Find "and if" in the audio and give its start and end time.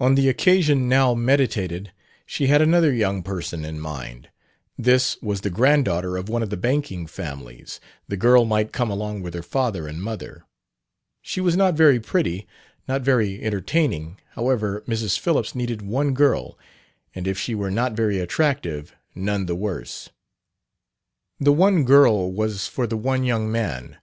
17.14-17.38